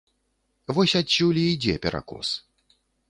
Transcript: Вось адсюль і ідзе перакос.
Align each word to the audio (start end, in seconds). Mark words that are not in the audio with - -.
Вось 0.77 0.95
адсюль 1.01 1.39
і 1.41 1.43
ідзе 1.55 1.75
перакос. 1.85 2.33